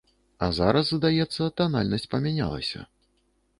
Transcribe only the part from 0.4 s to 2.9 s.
А зараз, здаецца, танальнасць памянялася.